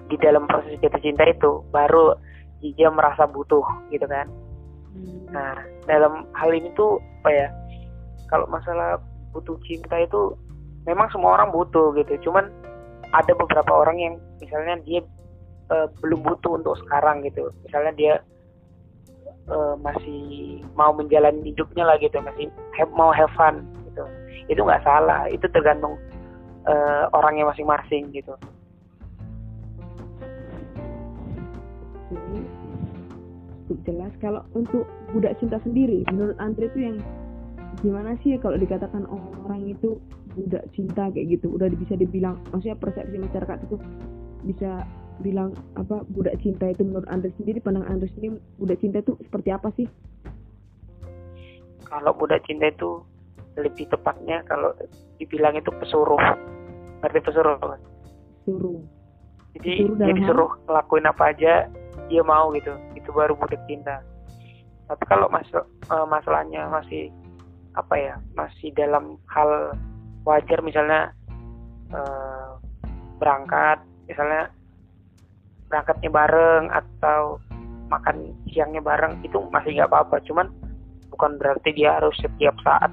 di 0.06 0.16
dalam 0.22 0.46
proses 0.46 0.78
jatuh 0.78 1.02
cinta 1.02 1.26
itu 1.26 1.62
baru 1.74 2.14
dia 2.62 2.88
merasa 2.90 3.26
butuh 3.28 3.62
gitu 3.92 4.06
kan. 4.08 4.26
Hmm. 4.96 5.28
nah 5.28 5.52
dalam 5.84 6.24
hal 6.32 6.50
ini 6.56 6.72
tuh 6.72 6.96
apa 7.20 7.28
ya 7.28 7.48
kalau 8.32 8.48
masalah 8.48 8.96
butuh 9.36 9.60
cinta 9.68 9.92
itu 10.00 10.32
memang 10.88 11.10
semua 11.12 11.36
orang 11.36 11.52
butuh 11.52 11.92
gitu. 11.98 12.30
Cuman 12.30 12.48
ada 13.12 13.32
beberapa 13.36 13.70
orang 13.70 13.98
yang 14.00 14.14
misalnya 14.40 14.80
dia 14.82 15.00
uh, 15.70 15.86
belum 16.00 16.24
butuh 16.24 16.58
untuk 16.58 16.74
sekarang 16.86 17.22
gitu. 17.26 17.52
Misalnya 17.66 17.92
dia 17.94 18.14
uh, 19.52 19.74
masih 19.78 20.62
mau 20.74 20.94
menjalani 20.96 21.52
hidupnya 21.52 21.84
lah 21.84 22.00
gitu. 22.00 22.16
Masih 22.22 22.48
have, 22.78 22.90
mau 22.96 23.12
have 23.12 23.30
fun 23.36 23.62
gitu. 23.92 24.02
Itu 24.48 24.64
nggak 24.64 24.82
salah. 24.82 25.28
Itu 25.28 25.46
tergantung 25.52 26.00
uh, 26.66 27.12
orangnya 27.12 27.52
masing-masing 27.52 28.10
gitu 28.16 28.34
cukup 33.66 33.78
jelas. 33.86 34.12
Kalau 34.22 34.42
untuk 34.54 34.84
budak 35.10 35.38
cinta 35.42 35.58
sendiri 35.62 36.06
menurut 36.12 36.36
Andre 36.38 36.70
itu 36.70 36.78
yang 36.80 36.96
gimana 37.82 38.16
sih 38.24 38.38
kalau 38.40 38.56
dikatakan 38.56 39.04
orang 39.10 39.62
itu 39.66 40.00
budak 40.36 40.64
cinta 40.72 41.10
kayak 41.10 41.38
gitu? 41.38 41.54
Udah 41.54 41.68
bisa 41.72 41.98
dibilang 41.98 42.40
maksudnya 42.52 42.78
persepsi 42.78 43.16
masyarakat 43.18 43.58
itu 43.68 43.76
bisa 44.46 44.86
bilang 45.24 45.56
apa 45.80 46.04
budak 46.12 46.36
cinta 46.44 46.68
itu 46.68 46.84
menurut 46.84 47.08
anda 47.08 47.32
sendiri 47.40 47.58
pandang 47.64 47.88
anda 47.88 48.04
sendiri 48.16 48.36
budak 48.60 48.78
cinta 48.84 49.00
itu 49.00 49.16
seperti 49.26 49.48
apa 49.52 49.68
sih? 49.74 49.86
Kalau 51.86 52.12
budak 52.14 52.42
cinta 52.44 52.68
itu 52.68 53.02
lebih 53.56 53.88
tepatnya 53.88 54.44
kalau 54.44 54.76
dibilang 55.16 55.56
itu 55.56 55.72
pesuruh. 55.72 56.20
Ngerti 57.00 57.20
pesuruh 57.24 57.56
kan 57.60 57.80
suruh 58.46 58.80
jadi 59.58 59.70
pesuruh 59.82 59.96
dia 59.98 60.14
disuruh 60.14 60.50
lakuin 60.70 61.10
apa 61.10 61.34
aja 61.34 61.52
dia 62.08 62.22
mau 62.22 62.50
gitu. 62.54 62.72
Itu 62.94 63.10
baru 63.12 63.34
budak 63.36 63.60
cinta. 63.70 64.02
Tapi 64.86 65.02
kalau 65.10 65.26
masuk 65.30 65.64
uh, 65.90 66.06
masalahnya 66.06 66.70
masih 66.70 67.10
apa 67.76 67.94
ya 67.98 68.14
masih 68.32 68.72
dalam 68.72 69.20
hal 69.28 69.76
wajar 70.24 70.64
misalnya 70.64 71.12
uh, 71.92 72.56
berangkat 73.20 73.84
misalnya 74.08 74.48
berangkatnya 75.68 76.10
bareng 76.10 76.64
atau 76.72 77.42
makan 77.90 78.34
siangnya 78.50 78.82
bareng 78.82 79.22
itu 79.22 79.38
masih 79.50 79.78
nggak 79.78 79.90
apa-apa. 79.90 80.22
Cuman 80.26 80.50
bukan 81.10 81.38
berarti 81.38 81.74
dia 81.74 81.98
harus 81.98 82.14
setiap 82.18 82.54
saat 82.62 82.90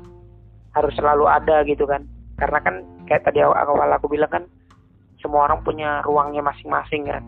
harus 0.73 0.93
selalu 0.97 1.29
ada 1.29 1.61
gitu 1.65 1.85
kan. 1.85 2.05
Karena 2.41 2.59
kan 2.61 2.81
kayak 3.05 3.29
tadi 3.29 3.45
awal 3.45 3.93
aku 3.93 4.09
bilang 4.09 4.29
kan 4.29 4.43
semua 5.21 5.47
orang 5.47 5.61
punya 5.61 6.01
ruangnya 6.01 6.41
masing-masing 6.41 7.05
kan. 7.07 7.23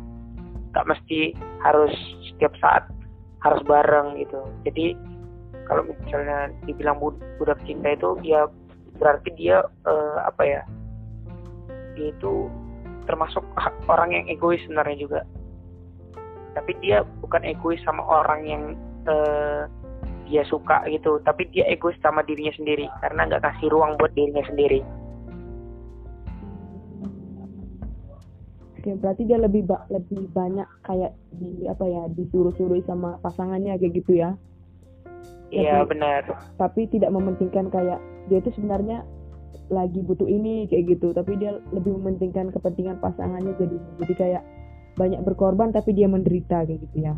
Nggak 0.73 0.87
mesti 0.89 1.37
harus 1.65 1.93
setiap 2.29 2.53
saat 2.61 2.85
harus 3.41 3.61
bareng 3.65 4.21
gitu. 4.21 4.41
Jadi 4.65 4.93
kalau 5.65 5.85
misalnya 5.89 6.53
dibilang 6.69 7.01
budak 7.01 7.57
cinta 7.65 7.97
itu 7.97 8.13
ya 8.21 8.45
berarti 9.01 9.33
dia 9.33 9.65
uh, 9.89 10.17
apa 10.23 10.41
ya 10.45 10.61
dia 11.97 12.13
itu 12.13 12.47
termasuk 13.09 13.41
orang 13.89 14.13
yang 14.13 14.25
egois 14.29 14.61
sebenarnya 14.65 14.97
juga. 15.01 15.21
Tapi 16.53 16.71
dia 16.79 17.03
bukan 17.19 17.43
egois 17.43 17.81
sama 17.83 18.01
orang 18.05 18.41
yang 18.45 18.63
uh, 19.09 19.67
dia 20.29 20.45
suka 20.47 20.85
gitu. 20.89 21.17
Tapi 21.25 21.49
dia 21.53 21.65
egois 21.69 21.97
sama 22.01 22.21
dirinya 22.25 22.53
sendiri 22.55 22.85
karena 23.01 23.29
nggak 23.29 23.43
kasih 23.43 23.67
ruang 23.73 23.97
buat 23.97 24.13
dirinya 24.13 24.45
sendiri 24.45 24.81
Oke, 28.85 29.01
berarti 29.01 29.25
dia 29.25 29.41
lebih 29.41 29.65
ba 29.65 29.81
lebih 29.89 30.29
banyak 30.29 30.69
kayak 30.85 31.17
di 31.33 31.65
apa 31.65 31.89
ya 31.89 32.05
disuruh-suruh 32.13 32.85
sama 32.85 33.17
pasangannya 33.17 33.73
kayak 33.81 33.97
gitu 33.97 34.21
ya? 34.21 34.37
Iya 35.49 35.89
benar. 35.89 36.21
Tapi 36.53 36.85
tidak 36.93 37.09
mementingkan 37.09 37.73
kayak 37.73 37.97
dia 38.29 38.45
itu 38.45 38.53
sebenarnya 38.53 39.01
lagi 39.73 40.05
butuh 40.05 40.29
ini 40.29 40.69
kayak 40.69 40.93
gitu 40.93 41.09
tapi 41.17 41.33
dia 41.41 41.57
lebih 41.73 41.97
mementingkan 41.97 42.53
kepentingan 42.53 43.01
pasangannya 43.01 43.57
jadi 43.57 43.77
jadi 44.05 44.13
kayak 44.13 44.43
banyak 44.93 45.25
berkorban 45.25 45.73
tapi 45.73 45.97
dia 45.97 46.05
menderita 46.05 46.69
kayak 46.69 46.85
gitu 46.85 46.97
ya 47.01 47.13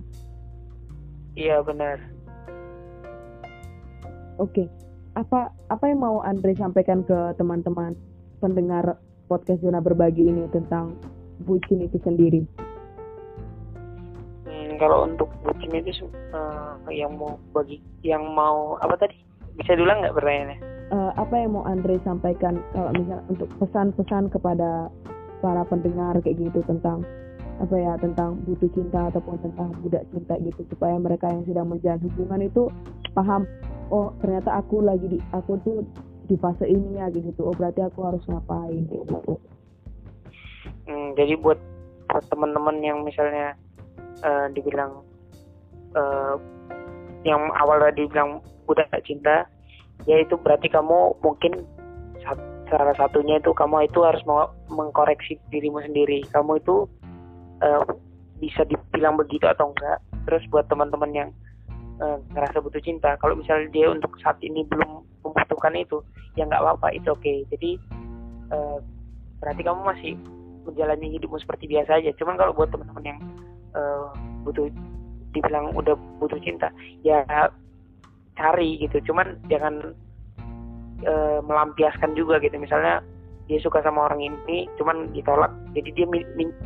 iya 1.36 1.60
benar 1.60 2.00
oke 4.40 4.64
apa 5.20 5.52
apa 5.68 5.84
yang 5.92 6.00
mau 6.00 6.24
Andre 6.24 6.56
sampaikan 6.56 7.04
ke 7.04 7.36
teman-teman 7.36 8.00
pendengar 8.40 8.96
podcast 9.28 9.60
zona 9.60 9.84
berbagi 9.84 10.24
ini 10.24 10.48
tentang 10.56 10.96
bucin 11.46 11.86
itu 11.86 11.98
sendiri? 12.02 12.42
Hmm, 14.48 14.80
kalau 14.82 15.06
untuk 15.06 15.30
bucin 15.44 15.74
itu 15.76 16.08
uh, 16.34 16.78
yang 16.90 17.14
mau 17.18 17.38
bagi 17.52 17.84
yang 18.02 18.24
mau 18.34 18.80
apa 18.82 18.98
tadi? 18.98 19.18
Bisa 19.58 19.74
dulu 19.76 19.90
nggak 19.90 20.16
pertanyaannya? 20.16 20.58
Uh, 20.88 21.12
apa 21.20 21.36
yang 21.36 21.52
mau 21.52 21.68
Andre 21.68 22.00
sampaikan 22.08 22.64
kalau 22.72 22.96
misalnya 22.96 23.20
untuk 23.28 23.50
pesan-pesan 23.60 24.32
kepada 24.32 24.88
para 25.44 25.62
pendengar 25.68 26.16
kayak 26.24 26.40
gitu 26.40 26.64
tentang 26.66 27.04
apa 27.58 27.74
ya 27.74 27.94
tentang 27.98 28.38
butuh 28.46 28.70
cinta 28.70 29.10
ataupun 29.10 29.42
tentang 29.42 29.74
budak 29.82 30.06
cinta 30.14 30.38
gitu 30.46 30.62
supaya 30.70 30.94
mereka 31.02 31.26
yang 31.34 31.42
sedang 31.50 31.68
menjalin 31.74 32.02
hubungan 32.06 32.42
itu 32.46 32.64
paham 33.18 33.50
oh 33.90 34.14
ternyata 34.22 34.62
aku 34.62 34.86
lagi 34.86 35.10
di 35.10 35.20
aku 35.34 35.58
tuh 35.66 35.82
di 36.30 36.38
fase 36.38 36.70
ini 36.70 37.02
ya 37.02 37.10
gitu 37.10 37.50
oh 37.50 37.56
berarti 37.58 37.82
aku 37.82 38.06
harus 38.06 38.22
ngapain 38.30 38.86
gitu 38.86 39.42
hmm, 40.88 41.16
jadi 41.20 41.36
buat, 41.40 41.60
teman-teman 42.32 42.80
yang 42.80 43.04
misalnya 43.04 43.52
uh, 44.24 44.48
dibilang 44.56 45.04
uh, 45.92 46.40
yang 47.28 47.52
awal 47.60 47.76
tadi 47.84 48.08
bilang 48.08 48.40
budak 48.64 48.88
cinta 49.04 49.44
ya 50.08 50.24
itu 50.24 50.40
berarti 50.40 50.72
kamu 50.72 51.20
mungkin 51.20 51.68
salah 52.72 52.96
satunya 52.96 53.40
itu 53.40 53.52
kamu 53.52 53.92
itu 53.92 54.04
harus 54.04 54.24
mengkoreksi 54.72 55.36
dirimu 55.52 55.84
sendiri 55.84 56.24
kamu 56.32 56.64
itu 56.64 56.88
uh, 57.64 57.84
bisa 58.40 58.64
dibilang 58.68 59.20
begitu 59.20 59.48
atau 59.48 59.76
enggak 59.76 60.00
terus 60.28 60.44
buat 60.48 60.68
teman-teman 60.72 61.12
yang 61.12 61.30
uh, 62.00 62.20
butuh 62.64 62.80
cinta 62.84 63.20
kalau 63.20 63.36
misalnya 63.36 63.68
dia 63.72 63.88
untuk 63.92 64.16
saat 64.24 64.40
ini 64.44 64.64
belum 64.68 65.04
membutuh 65.24 65.58
menjatuhkan 65.58 65.74
itu 65.76 65.98
ya 66.36 66.44
nggak 66.46 66.62
apa-apa 66.62 66.88
itu 66.94 67.08
oke 67.12 67.22
okay. 67.24 67.38
jadi 67.50 67.72
uh, 68.54 68.80
berarti 69.40 69.62
kamu 69.64 69.82
masih 69.84 70.14
menjalani 70.68 71.16
hidupmu 71.16 71.40
seperti 71.40 71.72
biasa 71.72 72.04
aja. 72.04 72.12
Cuman 72.20 72.36
kalau 72.36 72.52
buat 72.52 72.68
teman-teman 72.70 73.04
yang 73.08 73.20
uh, 73.74 74.12
butuh 74.44 74.68
dibilang 75.32 75.72
udah 75.76 75.96
butuh 76.20 76.40
cinta 76.44 76.68
ya 77.02 77.24
cari 78.36 78.84
gitu. 78.84 79.00
Cuman 79.08 79.40
jangan 79.48 79.96
uh, 81.08 81.40
melampiaskan 81.42 82.14
juga 82.14 82.44
gitu. 82.44 82.60
Misalnya 82.60 83.00
dia 83.48 83.64
suka 83.64 83.80
sama 83.80 84.12
orang 84.12 84.28
ini 84.28 84.68
cuman 84.76 85.16
ditolak 85.16 85.56
jadi 85.72 85.90
dia 85.96 86.06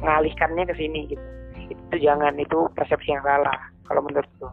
mengalihkannya 0.01 0.65
ke 0.65 0.75
sini 0.75 1.13
gitu. 1.13 1.25
Itu 1.69 1.95
jangan 2.01 2.35
itu 2.41 2.67
persepsi 2.73 3.13
yang 3.13 3.21
salah 3.21 3.57
kalau 3.85 4.01
menurutku. 4.01 4.49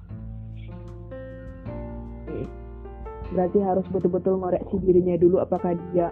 Berarti 3.28 3.60
harus 3.60 3.84
betul-betul 3.92 4.40
ngoreksi 4.40 4.76
dirinya 4.80 5.16
dulu 5.20 5.44
apakah 5.44 5.76
dia 5.92 6.08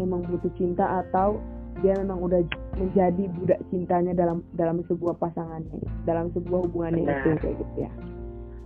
memang 0.00 0.24
butuh 0.24 0.48
cinta 0.56 1.04
atau 1.04 1.36
dia 1.84 1.92
memang 2.00 2.18
udah 2.24 2.40
menjadi 2.76 3.24
budak 3.36 3.60
cintanya 3.68 4.12
dalam 4.16 4.40
dalam 4.56 4.80
sebuah 4.88 5.16
pasangannya 5.20 5.80
dalam 6.08 6.32
sebuah 6.32 6.68
hubungannya 6.68 7.04
benar. 7.04 7.20
itu 7.20 7.30
kayak 7.42 7.56
gitu 7.60 7.74
ya 7.76 7.90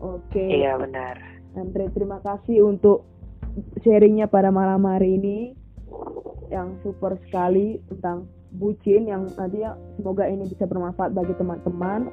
oke 0.03 0.21
okay. 0.31 0.49
iya 0.63 0.73
benar 0.79 1.17
Andre 1.59 1.91
terima 1.91 2.23
kasih 2.23 2.63
untuk 2.63 3.03
sharingnya 3.83 4.31
pada 4.31 4.55
malam 4.55 4.87
hari 4.87 5.19
ini 5.19 5.39
yang 6.51 6.79
super 6.83 7.19
sekali 7.27 7.79
tentang 7.91 8.27
bucin 8.59 9.07
yang 9.07 9.31
nanti 9.39 9.63
ya 9.63 9.79
semoga 9.99 10.27
ini 10.27 10.47
bisa 10.51 10.67
bermanfaat 10.67 11.15
bagi 11.15 11.35
teman-teman 11.39 12.11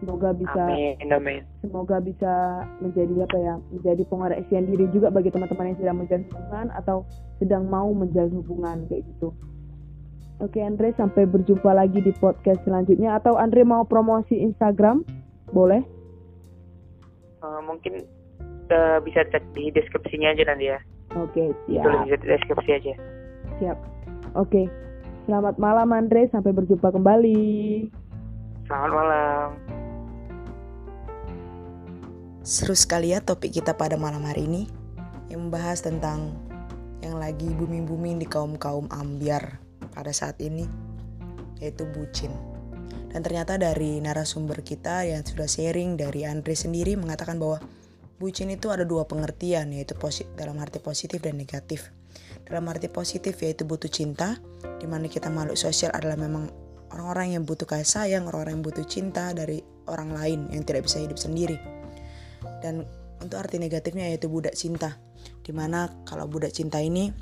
semoga 0.00 0.32
bisa 0.32 0.64
amin, 0.64 1.12
amin. 1.12 1.42
semoga 1.60 2.00
bisa 2.00 2.64
menjadi 2.80 3.24
apa 3.24 3.36
ya 3.36 3.54
menjadi 3.72 4.02
pengoreksian 4.08 4.64
diri 4.68 4.88
juga 4.92 5.12
bagi 5.12 5.28
teman-teman 5.32 5.72
yang 5.72 5.78
sedang 5.80 5.98
menjalin 6.00 6.26
hubungan 6.32 6.66
atau 6.76 6.96
sedang 7.40 7.64
mau 7.68 7.88
menjalin 7.92 8.40
hubungan 8.44 8.84
kayak 8.88 9.04
gitu 9.16 9.32
oke 10.40 10.58
Andre 10.58 10.90
sampai 10.96 11.28
berjumpa 11.28 11.70
lagi 11.70 12.00
di 12.00 12.12
podcast 12.18 12.60
selanjutnya. 12.64 13.20
Atau 13.20 13.36
Andre 13.36 13.62
mau 13.62 13.84
promosi 13.84 14.40
Instagram? 14.40 15.04
Boleh? 15.52 15.84
Uh, 17.40 17.60
mungkin 17.64 18.04
uh, 18.72 18.98
bisa 19.04 19.24
cek 19.28 19.44
di 19.56 19.72
deskripsinya 19.72 20.32
aja 20.32 20.44
nanti 20.48 20.72
ya. 20.72 20.78
Oke 21.16 21.52
siap. 21.68 21.84
Tulis 21.84 22.02
di 22.08 22.26
deskripsi 22.26 22.70
aja. 22.74 22.94
Siap. 23.62 23.78
Oke. 24.34 24.66
Selamat 25.28 25.60
malam 25.60 25.88
Andre. 25.92 26.26
Sampai 26.32 26.50
berjumpa 26.50 26.90
kembali. 26.90 27.40
Selamat 28.66 28.90
malam. 28.90 29.48
Seru 32.40 32.74
sekali 32.74 33.12
ya 33.12 33.20
topik 33.20 33.52
kita 33.52 33.76
pada 33.76 34.00
malam 34.00 34.24
hari 34.24 34.48
ini 34.48 34.62
yang 35.28 35.46
membahas 35.46 35.84
tentang 35.84 36.34
yang 37.04 37.16
lagi 37.16 37.48
booming-booming 37.56 38.20
di 38.20 38.26
kaum-kaum 38.26 38.88
ambiar 38.90 39.69
pada 39.92 40.10
saat 40.14 40.38
ini 40.42 40.66
yaitu 41.60 41.84
bucin. 41.90 42.32
Dan 43.10 43.26
ternyata 43.26 43.58
dari 43.58 43.98
narasumber 43.98 44.62
kita 44.62 45.02
yang 45.02 45.26
sudah 45.26 45.50
sharing 45.50 45.98
dari 45.98 46.24
Andre 46.24 46.54
sendiri 46.54 46.94
mengatakan 46.94 47.42
bahwa 47.42 47.58
bucin 48.22 48.48
itu 48.54 48.70
ada 48.70 48.86
dua 48.86 49.04
pengertian 49.04 49.74
yaitu 49.74 49.98
dalam 50.38 50.56
arti 50.62 50.78
positif 50.78 51.18
dan 51.18 51.36
negatif. 51.36 51.90
Dalam 52.46 52.66
arti 52.70 52.86
positif 52.86 53.38
yaitu 53.42 53.66
butuh 53.66 53.90
cinta, 53.90 54.38
di 54.78 54.86
mana 54.86 55.10
kita 55.10 55.30
makhluk 55.30 55.58
sosial 55.58 55.90
adalah 55.94 56.18
memang 56.18 56.50
orang-orang 56.94 57.38
yang 57.38 57.42
butuh 57.46 57.66
kasih 57.66 57.86
sayang, 57.86 58.26
orang-orang 58.30 58.58
yang 58.58 58.64
butuh 58.66 58.86
cinta 58.86 59.30
dari 59.34 59.62
orang 59.90 60.14
lain 60.14 60.40
yang 60.54 60.62
tidak 60.62 60.86
bisa 60.86 61.02
hidup 61.02 61.18
sendiri 61.18 61.58
dan 62.60 62.84
untuk 63.20 63.36
arti 63.40 63.56
negatifnya 63.60 64.08
yaitu 64.08 64.28
budak 64.28 64.56
cinta 64.56 64.96
di 65.44 65.52
mana 65.52 65.92
kalau 66.08 66.28
budak 66.28 66.52
cinta 66.52 66.80
ini 66.80 67.12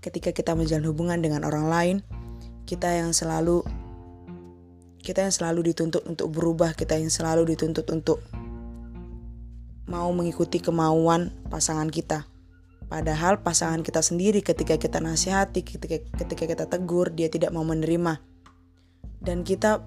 ketika 0.00 0.32
kita 0.32 0.56
menjalin 0.56 0.88
hubungan 0.88 1.20
dengan 1.20 1.44
orang 1.44 1.68
lain 1.68 1.96
kita 2.64 2.90
yang 2.92 3.12
selalu 3.12 3.64
kita 5.00 5.24
yang 5.24 5.32
selalu 5.32 5.72
dituntut 5.72 6.04
untuk 6.04 6.28
berubah 6.28 6.76
kita 6.76 7.00
yang 7.00 7.08
selalu 7.08 7.56
dituntut 7.56 7.88
untuk 7.88 8.20
mau 9.90 10.06
mengikuti 10.14 10.62
kemauan 10.62 11.34
pasangan 11.50 11.90
kita. 11.90 12.28
Padahal 12.86 13.42
pasangan 13.42 13.82
kita 13.82 14.04
sendiri 14.04 14.38
ketika 14.44 14.78
kita 14.78 15.02
nasihati 15.02 15.66
ketika 15.66 15.98
ketika 16.14 16.44
kita 16.46 16.64
tegur 16.70 17.10
dia 17.10 17.26
tidak 17.26 17.50
mau 17.50 17.66
menerima. 17.66 18.22
Dan 19.20 19.42
kita 19.42 19.82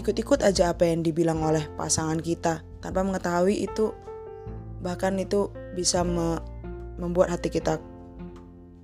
ikut-ikut 0.00 0.40
aja 0.46 0.72
apa 0.72 0.88
yang 0.88 1.04
dibilang 1.04 1.44
oleh 1.44 1.68
pasangan 1.76 2.18
kita. 2.22 2.64
Tanpa 2.80 3.04
mengetahui 3.04 3.60
itu 3.66 3.92
bahkan 4.78 5.18
itu 5.18 5.50
bisa 5.74 6.06
me 6.06 6.38
membuat 6.98 7.30
hati 7.34 7.50
kita 7.50 7.78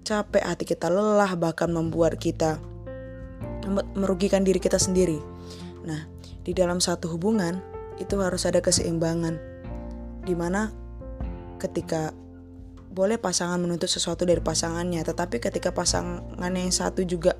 capek, 0.05 0.45
hati 0.45 0.69
kita 0.69 0.93
lelah, 0.93 1.33
bahkan 1.35 1.73
membuat 1.73 2.21
kita 2.21 2.61
merugikan 3.97 4.45
diri 4.45 4.61
kita 4.61 4.77
sendiri. 4.77 5.17
Nah, 5.89 6.05
di 6.45 6.53
dalam 6.53 6.79
satu 6.79 7.09
hubungan 7.17 7.65
itu 7.97 8.21
harus 8.21 8.45
ada 8.45 8.61
keseimbangan 8.61 9.41
di 10.25 10.37
mana 10.37 10.73
ketika 11.57 12.13
boleh 12.95 13.19
pasangan 13.19 13.59
menuntut 13.59 13.91
sesuatu 13.91 14.23
dari 14.23 14.39
pasangannya, 14.39 15.03
tetapi 15.03 15.43
ketika 15.43 15.75
pasangan 15.75 16.53
yang 16.55 16.71
satu 16.71 17.03
juga 17.03 17.35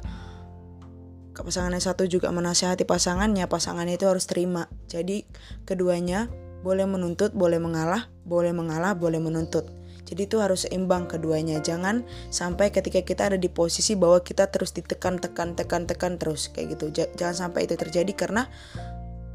pasangan 1.35 1.71
yang 1.75 1.85
satu 1.85 2.09
juga 2.09 2.31
menasihati 2.31 2.89
pasangannya, 2.89 3.47
pasangannya 3.47 3.95
itu 3.95 4.07
harus 4.09 4.27
terima. 4.27 4.67
Jadi 4.91 5.29
keduanya 5.63 6.27
boleh 6.65 6.89
menuntut, 6.89 7.37
boleh 7.37 7.61
mengalah, 7.61 8.09
boleh 8.25 8.51
mengalah, 8.57 8.97
boleh 8.97 9.21
menuntut. 9.21 9.69
Jadi 10.05 10.29
itu 10.29 10.37
harus 10.41 10.69
seimbang 10.69 11.09
keduanya. 11.09 11.65
Jangan 11.65 12.05
sampai 12.29 12.69
ketika 12.69 13.01
kita 13.01 13.33
ada 13.33 13.39
di 13.41 13.49
posisi 13.49 13.97
bahwa 13.97 14.21
kita 14.21 14.53
terus 14.53 14.77
ditekan, 14.77 15.17
tekan, 15.17 15.57
tekan, 15.57 15.89
tekan 15.89 16.21
terus 16.21 16.53
kayak 16.53 16.77
gitu. 16.77 16.93
Jangan 17.17 17.49
sampai 17.49 17.65
itu 17.65 17.75
terjadi 17.75 18.13
karena 18.13 18.47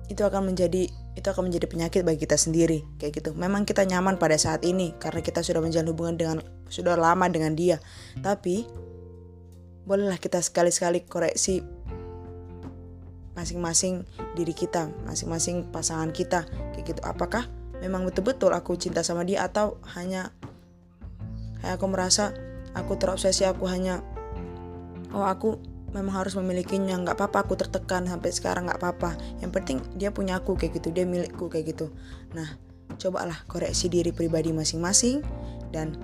itu 0.10 0.26
akan 0.26 0.54
menjadi 0.54 0.90
itu 0.90 1.28
akan 1.30 1.52
menjadi 1.52 1.70
penyakit 1.70 2.02
bagi 2.02 2.26
kita 2.26 2.38
sendiri 2.38 2.86
kayak 2.98 3.22
gitu. 3.22 3.32
Memang 3.38 3.66
kita 3.66 3.86
nyaman 3.86 4.18
pada 4.18 4.38
saat 4.38 4.66
ini 4.66 4.94
karena 4.98 5.22
kita 5.22 5.46
sudah 5.46 5.62
menjalin 5.62 5.90
hubungan 5.94 6.16
dengan 6.18 6.38
sudah 6.70 6.98
lama 6.98 7.26
dengan 7.30 7.54
dia. 7.54 7.78
Tapi 8.22 8.66
bolehlah 9.90 10.22
kita 10.22 10.42
sekali-sekali 10.42 11.06
koreksi 11.06 11.66
masing-masing 13.34 14.04
diri 14.36 14.52
kita, 14.52 14.90
masing-masing 15.06 15.70
pasangan 15.70 16.14
kita 16.14 16.46
kayak 16.74 16.94
gitu. 16.94 17.02
Apakah 17.06 17.48
memang 17.80 18.04
betul-betul 18.06 18.52
aku 18.52 18.76
cinta 18.76 19.06
sama 19.06 19.24
dia 19.24 19.46
atau 19.48 19.80
hanya 19.96 20.34
kayak 21.60 21.80
aku 21.80 21.86
merasa 21.92 22.36
aku 22.74 22.96
terobsesi 22.96 23.44
aku 23.46 23.66
hanya 23.68 24.04
oh 25.12 25.26
aku 25.26 25.58
memang 25.90 26.22
harus 26.22 26.38
memilikinya. 26.38 26.96
Nggak 27.02 27.18
apa-apa 27.18 27.50
aku 27.50 27.54
tertekan 27.58 28.06
sampai 28.06 28.30
sekarang 28.30 28.70
nggak 28.70 28.80
apa-apa. 28.82 29.18
Yang 29.42 29.52
penting 29.62 29.78
dia 29.98 30.14
punya 30.14 30.38
aku 30.38 30.54
kayak 30.54 30.82
gitu. 30.82 30.94
Dia 30.94 31.06
milikku 31.10 31.50
kayak 31.50 31.76
gitu. 31.76 31.90
Nah 32.38 32.58
cobalah 33.00 33.46
koreksi 33.50 33.88
diri 33.90 34.14
pribadi 34.14 34.54
masing-masing 34.54 35.24
dan 35.74 35.96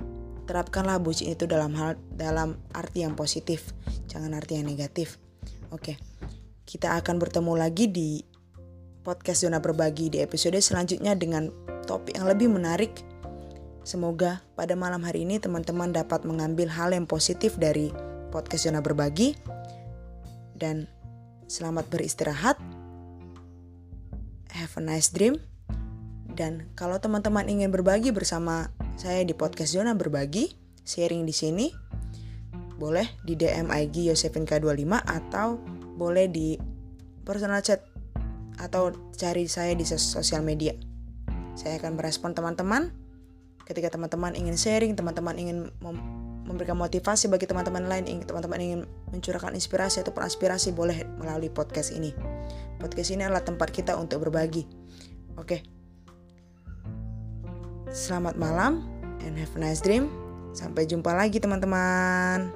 terapkanlah 0.46 1.02
bucin 1.02 1.34
itu 1.34 1.50
dalam 1.50 1.74
hal 1.78 1.98
dalam 2.14 2.58
arti 2.74 3.06
yang 3.06 3.14
positif. 3.14 3.74
Jangan 4.10 4.34
arti 4.34 4.58
yang 4.58 4.66
negatif. 4.70 5.18
Oke 5.70 5.98
kita 6.66 6.98
akan 6.98 7.22
bertemu 7.22 7.54
lagi 7.54 7.86
di 7.86 8.26
podcast 9.06 9.46
Zona 9.46 9.62
Berbagi 9.62 10.10
di 10.10 10.18
episode 10.18 10.58
selanjutnya 10.58 11.14
dengan 11.14 11.54
topik 11.86 12.18
yang 12.18 12.26
lebih 12.26 12.50
menarik. 12.50 13.06
Semoga 13.86 14.42
pada 14.58 14.74
malam 14.74 15.06
hari 15.06 15.30
ini 15.30 15.38
teman-teman 15.38 15.94
dapat 15.94 16.26
mengambil 16.26 16.74
hal 16.74 16.90
yang 16.90 17.06
positif 17.06 17.54
dari 17.62 17.94
podcast 18.34 18.66
Zona 18.66 18.82
Berbagi. 18.82 19.38
Dan 20.58 20.90
selamat 21.46 21.94
beristirahat. 21.94 22.58
Have 24.58 24.74
a 24.74 24.82
nice 24.82 25.14
dream. 25.14 25.38
Dan 26.26 26.66
kalau 26.74 26.98
teman-teman 26.98 27.46
ingin 27.46 27.70
berbagi 27.70 28.10
bersama 28.10 28.74
saya 28.98 29.22
di 29.22 29.38
podcast 29.38 29.78
Zona 29.78 29.94
Berbagi, 29.94 30.50
sharing 30.82 31.22
di 31.22 31.36
sini, 31.38 31.70
boleh 32.82 33.06
di 33.22 33.38
DM 33.38 33.70
IG 33.70 34.10
Yosefin25 34.10 34.98
atau 34.98 35.62
boleh 35.94 36.26
di 36.26 36.58
personal 37.22 37.62
chat 37.62 37.86
atau 38.58 38.90
cari 39.14 39.46
saya 39.46 39.78
di 39.78 39.86
sosial 39.86 40.42
media. 40.42 40.74
Saya 41.54 41.78
akan 41.78 42.02
merespon 42.02 42.34
teman-teman. 42.34 43.05
Ketika 43.66 43.90
teman-teman 43.98 44.38
ingin 44.38 44.54
sharing, 44.54 44.94
teman-teman 44.94 45.34
ingin 45.42 45.74
memberikan 46.46 46.78
motivasi 46.78 47.26
bagi 47.34 47.50
teman-teman 47.50 47.90
lain, 47.90 48.06
teman-teman 48.22 48.62
ingin 48.62 48.82
mencurahkan 49.10 49.58
inspirasi 49.58 50.06
ataupun 50.06 50.22
aspirasi, 50.22 50.70
boleh 50.70 51.02
melalui 51.18 51.50
podcast 51.50 51.90
ini. 51.90 52.14
Podcast 52.78 53.10
ini 53.10 53.26
adalah 53.26 53.42
tempat 53.42 53.74
kita 53.74 53.98
untuk 53.98 54.30
berbagi. 54.30 54.70
Oke. 55.42 55.66
Selamat 57.90 58.38
malam 58.38 58.86
and 59.26 59.34
have 59.34 59.50
a 59.58 59.60
nice 59.60 59.82
dream. 59.82 60.14
Sampai 60.54 60.86
jumpa 60.86 61.10
lagi 61.18 61.42
teman-teman. 61.42 62.54